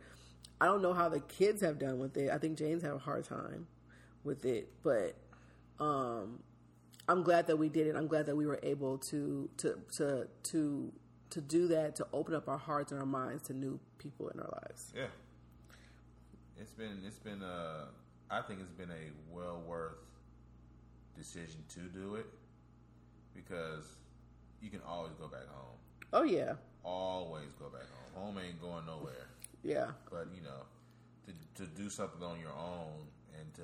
[0.60, 2.30] I don't know how the kids have done with it.
[2.30, 3.66] I think James had a hard time
[4.24, 5.16] with it, but
[5.80, 6.40] um,
[7.08, 7.96] I'm glad that we did it.
[7.96, 10.92] I'm glad that we were able to to to to
[11.30, 14.38] to do that to open up our hearts and our minds to new people in
[14.38, 14.92] our lives.
[14.94, 15.06] Yeah.
[16.58, 17.86] It's been it's been uh
[18.30, 19.96] I think it's been a well worth
[21.16, 22.26] decision to do it
[23.34, 23.96] because
[24.62, 25.76] you can always go back home.
[26.12, 27.82] Oh yeah, Always go back
[28.14, 28.24] home.
[28.24, 29.28] Home ain't going nowhere.
[29.62, 30.62] yeah, But you know,
[31.26, 33.06] to to do something on your own
[33.38, 33.62] and to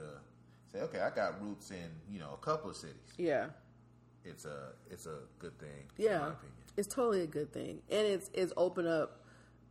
[0.73, 2.97] say, okay, I got roots in you know a couple of cities.
[3.17, 3.47] yeah.
[4.25, 5.85] It's a it's a good thing.
[5.97, 6.33] in Yeah,
[6.77, 9.23] it's totally a good thing, and it's it's opened up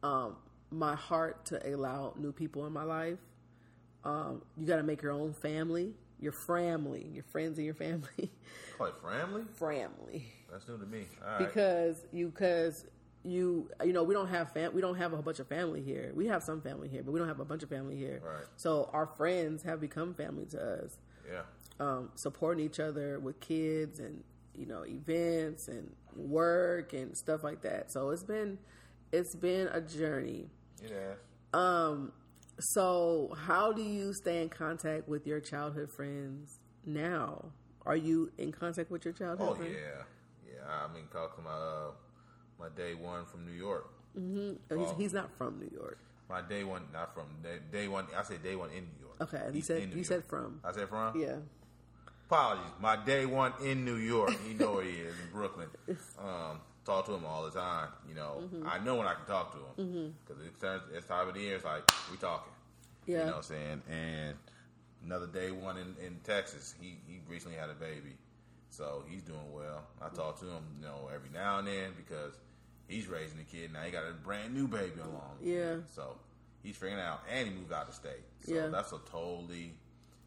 [0.02, 0.38] um,
[0.72, 3.20] my heart to allow new people in my life.
[4.04, 8.32] Um, you got to make your own family, your family, your friends and your family,
[8.78, 9.44] Call it family.
[9.56, 11.06] family, That's new to me.
[11.26, 11.40] Right.
[11.40, 12.86] because you because
[13.24, 16.12] you you know we don't have fam- we don't have a bunch of family here.
[16.16, 18.22] We have some family here, but we don't have a bunch of family here.
[18.24, 18.46] Right.
[18.56, 20.98] So our friends have become family to us
[21.30, 21.42] yeah.
[21.80, 24.24] um, supporting each other with kids and
[24.56, 27.92] you know events and work and stuff like that.
[27.92, 28.58] So it's been
[29.12, 30.50] it's been a journey.
[30.84, 31.14] Yeah.
[31.54, 32.12] Um,
[32.60, 37.46] so how do you stay in contact with your childhood friends now?
[37.86, 39.76] Are you in contact with your childhood Oh friends?
[39.76, 40.86] yeah, yeah.
[40.90, 41.92] I mean, talk to my uh,
[42.60, 43.90] my day one from New York.
[44.18, 46.00] Oh, he's, he's not from New York.
[46.30, 48.08] My day one, not from day, day one.
[48.18, 49.16] I said day one in New York.
[49.22, 50.06] Okay, you He's said you York.
[50.06, 50.60] said from.
[50.66, 51.18] I said from.
[51.20, 51.38] Yeah.
[52.30, 52.72] Apologies.
[52.82, 54.34] My day one in New York.
[54.48, 55.70] You know where he is in Brooklyn.
[56.20, 57.90] Um, talk to him all the time.
[58.10, 58.68] You know, Mm-hmm.
[58.68, 61.42] I know when I can talk to him because it turns it's time of the
[61.42, 61.56] year.
[61.58, 62.54] It's like we talking.
[63.06, 63.20] Yeah.
[63.20, 63.82] You know what I'm saying?
[63.90, 64.36] And
[65.06, 66.74] another day one in, in Texas.
[66.82, 68.16] He he recently had a baby,
[68.70, 69.84] so he's doing well.
[70.02, 72.34] I talk to him, you know, every now and then because
[72.88, 73.82] he's raising a kid now.
[73.82, 75.38] He got a brand new baby along.
[75.42, 75.76] Yeah.
[75.94, 76.16] So
[76.64, 78.24] he's figuring out, and he moved out of state.
[78.46, 78.68] So Yeah.
[78.68, 79.74] that's a totally.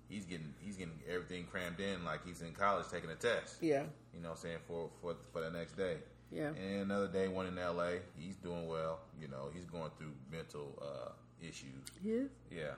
[0.08, 3.56] He's getting he's getting everything crammed in like he's in college taking a test.
[3.62, 3.84] Yeah.
[4.14, 5.96] You know what I'm saying for for for the next day.
[6.32, 6.48] Yeah.
[6.50, 8.00] And another day one in LA.
[8.18, 9.00] He's doing well.
[9.20, 11.86] You know, he's going through mental uh, issues.
[12.04, 12.22] Yeah.
[12.50, 12.72] Yeah.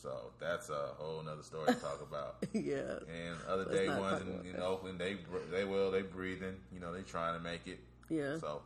[0.00, 2.36] So that's a whole nother story to talk about.
[2.52, 2.98] yeah.
[3.08, 4.60] And other Let's day ones in, in.
[4.60, 5.16] Oakland, they
[5.50, 6.54] they will they breathing.
[6.72, 7.80] You know, they trying to make it.
[8.08, 8.38] Yeah.
[8.38, 8.62] So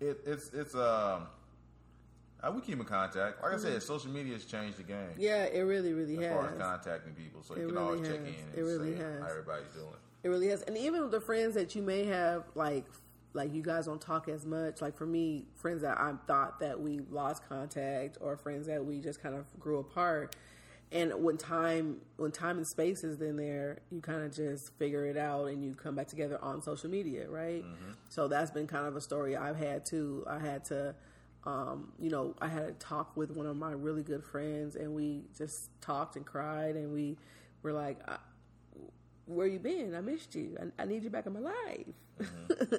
[0.00, 1.26] it, it's it's um.
[2.44, 3.40] Uh, we keep in contact.
[3.40, 5.20] Like I said, social media has changed the game Mm-hmm.
[5.20, 6.32] Yeah, it really, really as has.
[6.32, 7.40] far as contacting people.
[7.44, 8.26] So you can really always check has.
[8.26, 9.20] in It and really see has.
[9.20, 9.86] how everybody's doing.
[10.24, 12.84] It really has, and even the friends that you may have, like,
[13.34, 14.80] like you guys don't talk as much.
[14.82, 19.00] Like for me, friends that I thought that we lost contact, or friends that we
[19.00, 20.36] just kind of grew apart.
[20.90, 25.06] And when time, when time and space is in there, you kind of just figure
[25.06, 27.64] it out, and you come back together on social media, right?
[28.10, 30.22] So that's been kind of a story I've had too.
[30.28, 30.94] I had to,
[31.44, 34.94] um, you know, I had a talk with one of my really good friends, and
[34.94, 37.16] we just talked and cried, and we
[37.62, 38.18] were like, I,
[39.26, 39.94] where you been?
[39.94, 40.56] I missed you.
[40.60, 41.94] I, I need you back in my life.
[42.20, 42.74] Mm-hmm.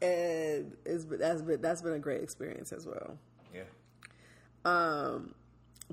[0.02, 3.18] and it's that's been that's been a great experience as well.
[3.54, 3.62] Yeah.
[4.64, 5.34] Um,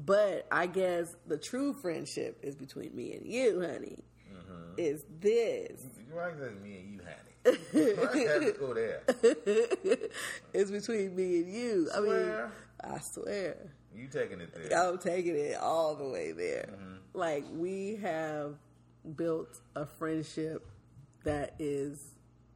[0.03, 4.03] but I guess the true friendship is between me and you, honey.
[4.31, 4.73] Mm-hmm.
[4.77, 5.83] is this.
[6.09, 7.33] You like that me and you honey?
[7.45, 9.01] I to go there.
[10.53, 11.89] it's between me and you.
[11.93, 12.31] I mean,
[12.83, 13.57] I swear.
[13.95, 14.89] You taking it there.
[14.89, 16.69] I'm taking it all the way there.
[16.71, 16.95] Mm-hmm.
[17.13, 18.55] Like we have
[19.15, 20.67] built a friendship
[21.23, 22.15] that is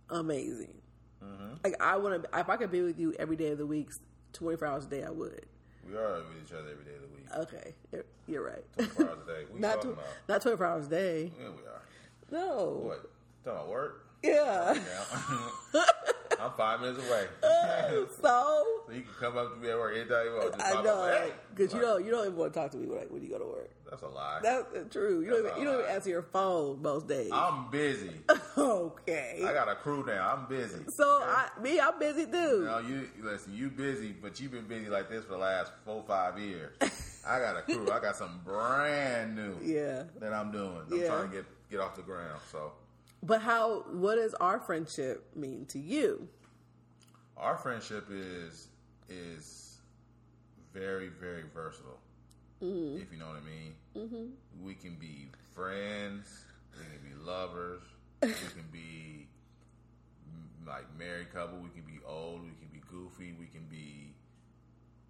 [0.09, 0.81] amazing.
[1.23, 1.53] Mm-hmm.
[1.63, 2.39] Like I want to.
[2.39, 3.89] If I could be with you every day of the week,
[4.33, 5.45] 24 hours a day, I would.
[5.87, 7.25] We are with each other every day of the week.
[7.37, 8.63] Okay, you're, you're right.
[8.77, 9.45] 24 hours a day.
[9.59, 11.31] Not tw- not 24 hours a day.
[11.39, 11.81] Yeah, we are.
[12.29, 12.81] No.
[12.83, 13.09] What?
[13.43, 14.05] Talking about work?
[14.23, 14.77] Yeah.
[16.39, 17.27] I'm five minutes away.
[17.43, 20.55] Uh, so so you can come up to me at work anytime you want.
[20.61, 21.31] I know up, hey.
[21.55, 23.29] because you don't you don't even want to talk to me when, I- when you
[23.29, 23.69] go to work.
[23.89, 24.39] That's a lie.
[24.43, 25.21] That's uh, true.
[25.21, 27.29] You don't even, you don't even answer your phone most days.
[27.31, 28.11] I'm busy.
[28.57, 29.41] okay.
[29.45, 30.33] I got a crew now.
[30.35, 30.81] I'm busy.
[30.89, 32.31] so I me I'm busy too.
[32.59, 33.53] You know, you listen.
[33.55, 36.73] You busy, but you've been busy like this for the last four, five years.
[37.27, 37.89] I got a crew.
[37.91, 40.03] I got something brand new Yeah.
[40.19, 40.81] that I'm doing.
[40.91, 41.07] I'm Yeah.
[41.07, 42.39] trying to get get off the ground.
[42.51, 42.71] So
[43.23, 43.85] But how?
[43.91, 46.29] What does our friendship mean to you?
[47.39, 48.67] our friendship is
[49.09, 49.77] is
[50.73, 51.99] very very versatile.
[52.61, 53.01] Mm-hmm.
[53.01, 53.73] If you know what I mean.
[53.95, 54.65] Mm-hmm.
[54.65, 56.45] We can be friends.
[56.75, 57.83] We can be lovers.
[58.21, 59.27] we can be
[60.27, 61.59] mm, like married couple.
[61.59, 62.41] We can be old.
[62.41, 63.35] We can be goofy.
[63.39, 64.13] We can be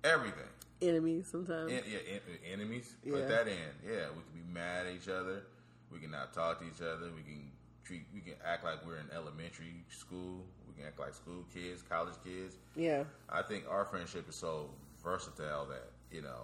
[0.03, 0.43] everything.
[0.81, 1.71] Enemies sometimes.
[1.71, 2.95] En- yeah, en- enemies.
[3.03, 3.13] Yeah.
[3.13, 3.71] Put that in.
[3.85, 5.43] Yeah, we can be mad at each other.
[5.91, 7.07] We can not talk to each other.
[7.15, 7.49] We can
[7.87, 8.03] treat.
[8.13, 10.43] We can act like we're in elementary school.
[10.67, 12.57] We can act like school kids, college kids.
[12.75, 13.03] yeah.
[13.29, 14.69] I think our friendship is so
[15.03, 16.41] versatile that you know.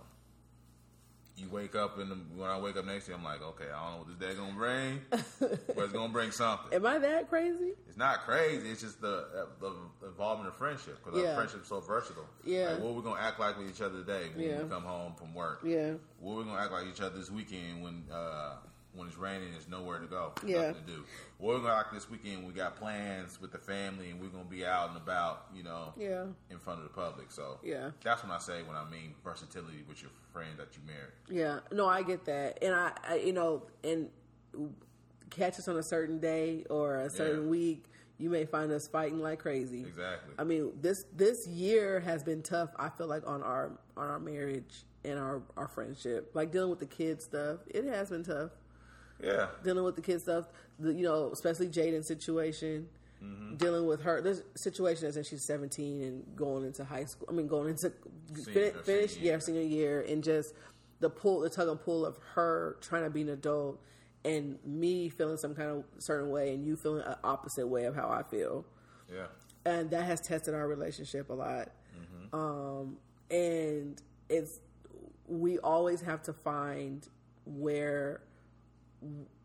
[1.36, 3.84] You wake up and when I wake up next to you, I'm like, okay, I
[3.84, 6.72] don't know what this day gonna bring, but it's gonna bring something.
[6.72, 7.72] Am I that crazy?
[7.88, 8.70] It's not crazy.
[8.70, 9.74] It's just the the
[10.06, 11.30] involvement of friendship because Yeah.
[11.30, 12.28] our friendship's so versatile.
[12.46, 12.74] Yeah.
[12.74, 14.62] Like, what we're gonna act like with each other today when Yeah.
[14.62, 15.62] we come home from work?
[15.66, 15.94] Yeah.
[16.20, 18.58] What we're gonna act like each other this weekend when uh,
[18.96, 20.68] when it's raining there's nowhere to go, Yeah.
[20.68, 21.04] nothing to do.
[21.40, 22.46] What we gonna act this weekend?
[22.46, 25.94] We got plans with the family and we're gonna be out and about, you know,
[25.98, 26.26] Yeah.
[26.50, 27.32] in front of the public.
[27.32, 27.92] So Yeah.
[28.04, 31.14] that's when I say when I mean versatility with your friend that you married.
[31.28, 31.60] Yeah.
[31.72, 34.10] No, I get that, and I, I you know, and
[35.30, 37.50] catch us on a certain day or a certain Yeah.
[37.50, 37.86] week,
[38.20, 39.82] you may find us fighting like crazy.
[39.82, 40.36] Exactly.
[40.38, 42.70] I mean, this this year has been tough.
[42.78, 46.80] I feel like on our on our marriage and our our friendship, like dealing with
[46.80, 48.52] the kids stuff, it has been tough.
[49.24, 49.48] Yeah.
[49.64, 50.46] dealing with the kid stuff,
[50.80, 52.88] the, you know, especially Jaden's situation,
[53.24, 53.56] Mm-hmm.
[53.56, 54.22] dealing with her.
[54.22, 57.26] This situation is when she's 17 and going into high school.
[57.30, 57.90] I mean, going into
[58.36, 59.40] Senior- fin- finish, senior yeah, year.
[59.40, 60.54] senior year, and just
[61.00, 63.80] the pull, the tug and pull of her trying to be an adult
[64.26, 67.96] and me feeling some kind of certain way and you feeling an opposite way of
[67.96, 68.66] how I feel.
[69.10, 69.28] Yeah.
[69.66, 71.70] And that has tested our relationship a lot.
[72.34, 72.98] Um,
[73.32, 74.60] and it's,
[75.28, 77.08] we always have to find
[77.46, 78.20] where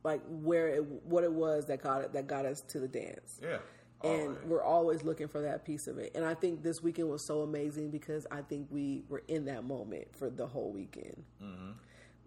[0.04, 3.40] like where it, what it was that got it that got us to the dance.
[3.42, 3.58] Yeah.
[4.04, 4.38] And Always.
[4.44, 6.12] we're always looking for that piece of it.
[6.14, 9.64] And I think this weekend was so amazing because I think we were in that
[9.64, 11.24] moment for the whole weekend.
[11.42, 11.72] Mm-hmm.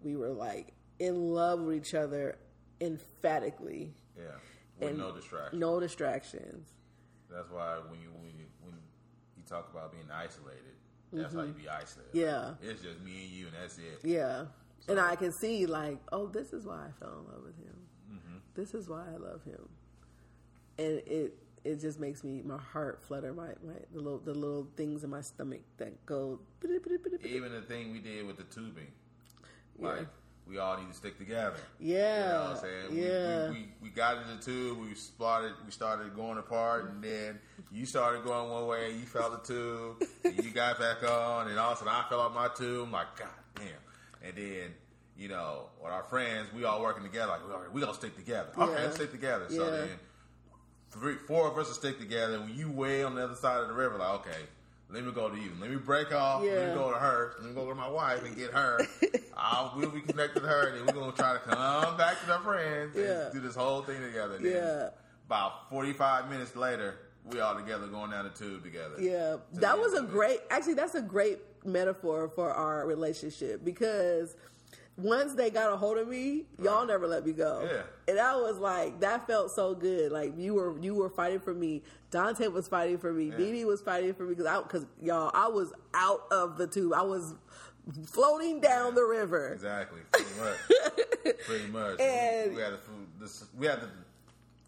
[0.04, 2.38] We were like in love with each other
[2.82, 3.94] emphatically.
[4.18, 4.24] Yeah.
[4.80, 5.60] With And no distractions.
[5.60, 6.74] No distractions.
[7.30, 8.76] That's why when you when you when
[9.38, 10.76] you talk about being isolated,
[11.14, 12.14] that's how you be isolated.
[12.14, 12.20] Mm-hmm.
[12.64, 12.70] Yeah.
[12.70, 14.02] It's just me and you, and that's it.
[14.04, 14.46] Yeah.
[14.88, 17.76] And I can see like, oh, this is why I fell in love with him.
[18.12, 18.38] Mm-hmm.
[18.56, 19.70] This is why I love him.
[20.78, 24.68] And it it just makes me my heart flutter, my, my the little the little
[24.76, 26.40] things in my stomach that go
[27.24, 28.88] Even the thing we did with the tubing,
[29.78, 30.08] like
[30.48, 31.58] we all need to stick together.
[31.80, 31.96] Yeah.
[32.26, 32.92] You know what I'm saying?
[32.92, 33.50] We- Yeah.
[33.50, 37.40] We, we, we got in the tube, we started we started going apart, and then
[37.72, 41.60] you started going one way, you fell the tube, and you got back on, and
[41.60, 42.86] all of a sudden I fell off my tube.
[42.88, 43.30] I'm like, God.
[44.24, 44.74] And then,
[45.18, 48.16] you know, with our friends, we all working together, like, all right, we gonna stick
[48.16, 48.50] together.
[48.58, 48.80] Okay, Yeah.
[48.82, 49.46] let's stick together.
[49.50, 49.72] So Yeah.
[49.72, 49.90] then
[50.92, 52.40] three, four of us will stick together.
[52.40, 54.48] When you way on the other side of the river, like, okay,
[54.90, 55.52] let me go to you.
[55.60, 56.44] Let me break off.
[56.44, 57.36] Let me go to her.
[57.40, 58.80] Let me go to my wife and get her.
[59.38, 62.34] I'll, we'll be connected to her, and then we're gonna try to come back to
[62.34, 63.26] our friends Yeah.
[63.26, 64.36] and do this whole thing together.
[64.36, 64.90] And then Yeah.
[65.28, 68.96] About forty-five minutes later, we all together going down the tube together.
[69.00, 70.14] Yeah, To that was a end of it.
[70.14, 70.42] great.
[70.50, 74.36] Actually, that's a great metaphor for our relationship because
[74.98, 77.68] once they got a hold of me, y'all never let me go.
[77.72, 77.82] Yeah.
[78.08, 80.12] and I was like, that felt so good.
[80.12, 81.82] Like you were you were fighting for me.
[82.12, 83.30] Dante was fighting for me.
[83.30, 83.38] Yeah.
[83.38, 86.94] Dee was fighting for me because I because y'all I was out of the tube.
[86.94, 87.34] I was
[88.06, 89.50] floating down the river.
[89.54, 90.02] Exactly.
[90.12, 91.38] Pretty much.
[91.48, 92.00] Pretty much.
[92.00, 92.80] And- we, we had to
[93.58, 93.90] we had to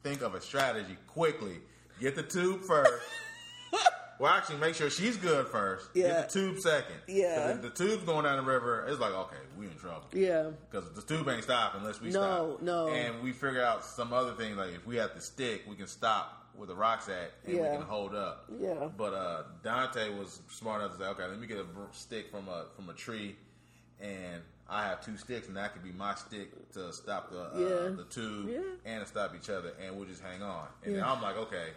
[0.04, 1.58] think of a strategy quickly.
[2.00, 2.92] Get the tube first.
[4.20, 5.90] Well, actually, make sure she's good first.
[5.94, 6.08] Yeah.
[6.08, 6.96] Get the tube second.
[7.08, 7.50] Yeah.
[7.52, 10.06] if the tube's going down the river, it's like, okay, we in trouble.
[10.14, 10.52] Yeah.
[10.70, 12.62] Because the tube ain't stopping unless we No, stop.
[12.62, 12.88] no.
[12.88, 12.94] no.
[12.94, 15.88] And we figure out some other thing, like if we have to stick, we can
[15.88, 17.72] stop where the rock's at and Yeah.
[17.72, 18.46] we can hold up.
[18.60, 18.90] Yeah.
[18.96, 22.48] But uh, Dante was smart enough to say, okay, let me get a stick from
[22.48, 23.36] a from a tree,
[24.00, 27.50] and I have two sticks, and that could be my stick to stop the uh,
[27.58, 27.96] Yeah.
[27.96, 28.60] the tube Yeah.
[28.86, 30.68] and to stop each other, and we'll just hang on.
[30.84, 31.12] And Yeah.
[31.12, 31.70] I'm like, okay.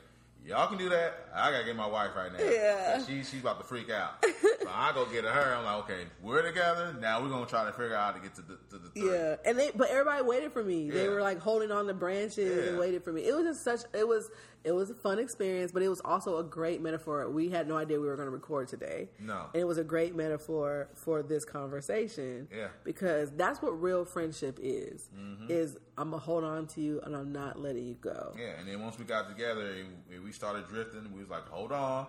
[0.47, 1.29] Y'all can do that.
[1.35, 2.39] I gotta get my wife right now.
[2.39, 3.05] Yeah.
[3.05, 4.25] She she's about to freak out.
[4.25, 5.55] so I go get her.
[5.57, 6.95] I'm like, okay, we're together.
[7.01, 9.11] Now we're gonna try to figure out how to get to the to the three.
[9.13, 10.89] Yeah, and they but everybody waited for me.
[10.89, 12.81] They were like holding on to branches and Yeah.
[12.81, 13.27] waited for me.
[13.27, 14.31] It was just such it was
[14.67, 17.31] it was a fun experience, but it was also a great metaphor.
[17.31, 19.09] We had no idea we were going to record today.
[19.21, 19.47] No.
[19.55, 22.49] and it was a great metaphor for this conversation.
[22.55, 22.69] Yeah.
[22.85, 25.09] because that's what real friendship is.
[25.17, 25.47] Mm-hmm.
[25.51, 28.35] Is I'm gonna hold on to you and I'm not letting you go.
[28.37, 29.71] Yeah, and then once we got together
[30.13, 32.07] and we started drifting, we was like, hold on,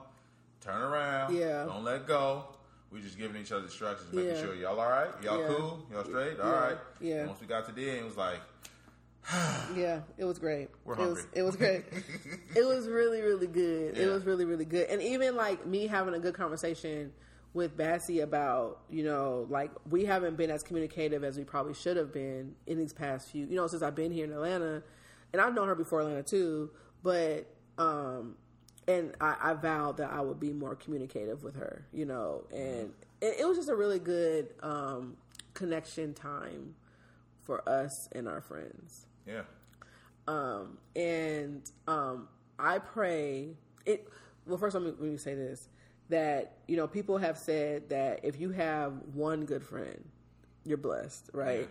[0.60, 1.66] turn around, Yeah.
[1.66, 2.46] don't let go.
[2.92, 4.42] We just giving each other instructions, making Yeah.
[4.42, 5.48] sure y'all all right, y'all Yeah.
[5.48, 6.60] cool, y'all straight, all Yeah.
[6.60, 6.78] right.
[7.00, 7.16] Yeah.
[7.20, 8.40] And once we got to the end, it was like,
[9.76, 10.70] Yeah, it was great.
[10.86, 11.84] We're it was it was great.
[12.56, 13.98] it was really really good.
[13.98, 14.90] It was really really good.
[14.90, 17.12] And even like me having a good conversation
[17.54, 21.98] with Bassie about, you know, like we haven't been as communicative as we probably should
[21.98, 24.84] have been in these past few, you know, since I've been here in Atlanta.
[25.34, 26.72] And I've known her before Atlanta too,
[27.04, 28.36] but um
[28.88, 32.94] and I, I vowed that I would be more communicative with her, you know, and
[33.20, 35.18] it, it was just a really good um
[35.54, 36.76] connection time
[37.42, 39.07] for us and our friends.
[39.28, 39.42] Yeah,
[40.28, 42.28] Um, and um,
[42.60, 43.50] I pray
[43.86, 44.08] it.
[44.48, 45.70] Well, first let me, let me say this:
[46.10, 50.04] that you know, people have said that if you have one good friend,
[50.66, 51.70] you're blessed, right?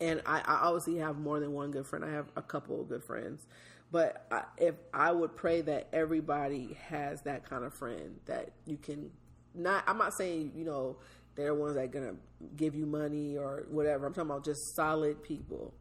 [0.00, 2.04] And I, I obviously have more than one good friend.
[2.04, 3.46] I have a couple of good friends,
[3.90, 8.76] but I, if I would pray that everybody has that kind of friend that you
[8.76, 9.10] can
[9.54, 9.84] not.
[9.88, 10.98] I'm not saying you know
[11.34, 12.14] they're ones that are gonna
[12.56, 14.06] give you money or whatever.
[14.06, 15.74] I'm talking about just solid people.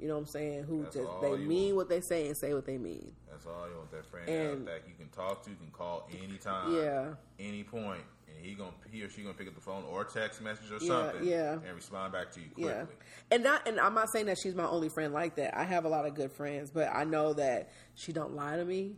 [0.00, 0.62] You know what I'm saying?
[0.64, 3.12] Who That's just they mean what they say and say what they mean.
[3.30, 6.08] that's all you want that friend And- that you can talk to, you can call
[6.22, 7.14] anytime, Yeah.
[7.38, 10.40] any point, and he gonna he or she gonna pick up the phone or text
[10.40, 11.52] message or Yeah, something, yeah.
[11.52, 12.64] and respond back to you quickly.
[12.72, 12.84] Yeah,
[13.30, 15.56] and not and I'm not saying that she's my only friend like that.
[15.56, 18.64] I have a lot of good friends, but I know that she don't lie to
[18.64, 18.96] me.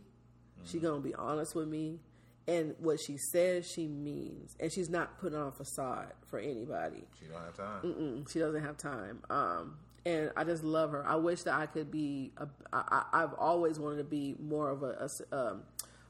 [0.63, 0.87] She Mm-hmm.
[0.87, 1.99] gonna be honest with me,
[2.47, 7.03] and what she says she means, and she's not putting on a facade for anybody.
[7.19, 7.81] She don't have time.
[7.83, 9.21] Mm, she doesn't have time.
[9.29, 11.05] Um, and I just love her.
[11.07, 12.31] I wish that I could be.
[12.37, 15.63] A, I, I, I've always wanted to be more of a, a um,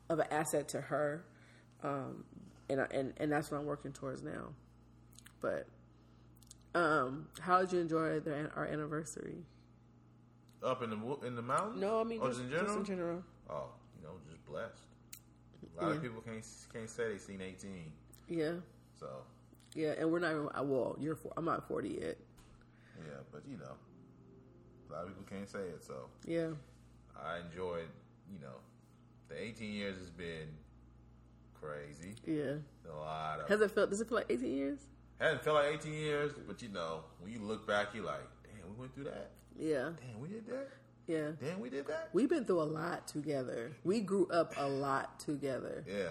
[0.09, 1.25] of an asset to her,
[1.83, 2.23] um,
[2.69, 4.49] and I, and and that's what I'm working towards now.
[5.41, 5.67] But
[6.75, 9.37] um, how did you enjoy the, our anniversary?
[10.63, 11.81] Up in the in the mountains?
[11.81, 12.65] No, I mean just, just in general.
[12.67, 13.23] just in general.
[13.49, 13.65] Oh,
[13.97, 14.85] you know, just blessed.
[15.77, 15.95] A lot Yeah.
[15.97, 17.91] of people can't can't say they've seen eighteen.
[18.29, 18.53] Yeah,
[18.97, 19.07] So
[19.75, 20.49] yeah, and we're not even.
[20.69, 21.15] Well, you're.
[21.15, 22.17] four- I'm not 40 yet.
[22.97, 23.73] Yeah, but you know,
[24.89, 25.83] a lot of people can't say it.
[25.83, 26.49] So Yeah,
[27.21, 27.87] I enjoyed.
[28.31, 28.55] You know,
[29.29, 30.47] the eighteen years has been
[31.53, 32.15] crazy.
[32.25, 32.55] yeah.
[32.91, 33.89] A lot of Has it felt?
[33.89, 34.79] Does it feel like 18 years?
[35.19, 38.69] hasn't felt like eighteen years, but you know, when you look back, you're like, damn,
[38.73, 39.31] we went through that.
[39.57, 40.69] Yeah, Damn, we did that.
[41.07, 41.27] yeah.
[41.39, 42.09] Damn, we did that.
[42.11, 43.71] We've been through a lot together.
[43.83, 45.85] We grew up a lot together.
[45.87, 46.09] Yeah,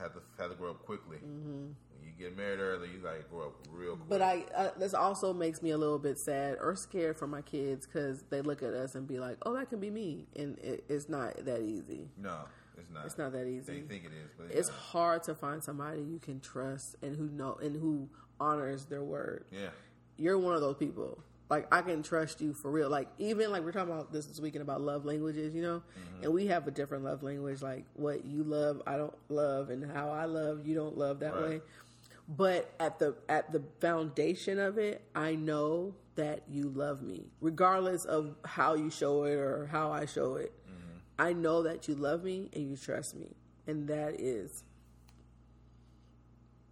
[0.00, 1.18] had to had to grow up quickly.
[1.20, 1.74] You
[2.20, 4.00] get married early, you gotta grow up real quick.
[4.00, 4.08] Mm-hmm.
[4.08, 7.42] But I uh, this also makes me a little bit sad or scared for my
[7.42, 10.58] kids because they look at us and be like, "Oh, that can be me," and
[10.58, 12.08] it, it's not that easy.
[12.16, 12.36] no,
[12.78, 13.06] it's not.
[13.06, 13.72] It's not that easy.
[13.72, 17.28] They think it is, but It's hard to find somebody you can trust and who
[17.28, 19.44] know and who honors their word.
[19.50, 19.70] yeah.
[20.16, 21.22] You're one of those people.
[21.48, 22.88] Like I can trust you for real.
[22.90, 25.82] Like even like we're talking about this this weekend about love languages, you know,
[26.22, 27.60] and we have a different love language.
[27.60, 31.34] Like what you love, I don't love, and how I love, you don't love that
[31.34, 31.42] Right.
[31.42, 31.60] way.
[32.36, 38.04] But at the at the foundation of it, I know that you love me, regardless
[38.04, 40.52] of how you show it or how I show it.
[41.18, 43.34] I know that you love me and you trust me,
[43.66, 44.62] and that is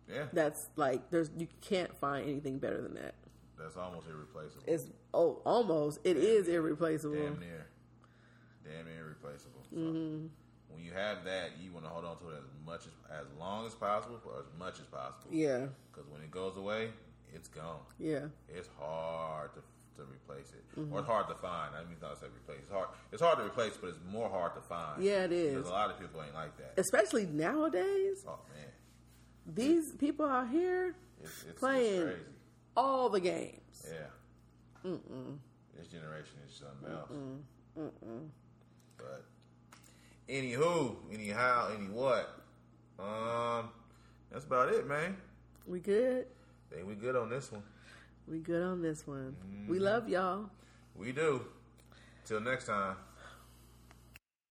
[0.08, 3.14] Yeah, that's like there's you can't find anything better than that.
[3.58, 4.62] that's almost irreplaceable.
[4.66, 7.16] It's oh almost it is irreplaceable.
[7.16, 7.66] damn near,
[8.64, 9.60] damn near irreplaceable.
[9.70, 10.26] So Mm-hmm.
[10.70, 13.26] When you have that, you want to hold on to it as much as as
[13.38, 15.30] long as possible for as much as possible.
[15.32, 16.90] Yeah, Because when it goes away,
[17.34, 17.80] it's gone.
[17.98, 19.60] yeah, It's hard to
[19.96, 20.92] to replace it, Mm-hmm.
[20.92, 21.74] or it's hard to find.
[21.74, 22.60] I mean, not to say replace.
[22.62, 22.88] It's hard.
[23.10, 25.02] It's hard to replace, but it's more hard to find.
[25.02, 25.56] Yeah, it is.
[25.56, 26.74] Because a lot of people ain't like that.
[26.80, 28.24] especially nowadays.
[28.28, 28.68] oh man,
[29.56, 31.94] These people out here it's, it's, Playing.
[31.94, 32.20] it's crazy.
[32.76, 33.86] all the games.
[33.90, 34.90] Yeah.
[35.76, 37.10] This generation is something else.
[37.10, 38.28] Mm mm.
[38.96, 39.24] But
[40.28, 42.40] Anywho, anyhow, any what?
[42.98, 43.70] Um,
[44.30, 45.16] that's about it, man.
[45.66, 46.26] We good.
[46.70, 47.62] Think we good on this one.
[48.26, 49.36] We good on this one.
[49.66, 50.50] We love y'all.
[50.94, 51.46] We do.
[52.26, 52.96] Till next time.